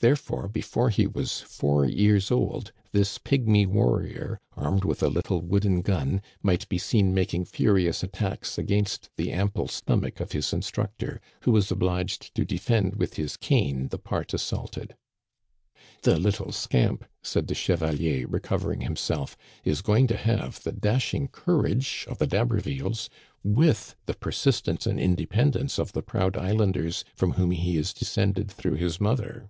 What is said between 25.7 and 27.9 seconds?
of the proud islanders from whom he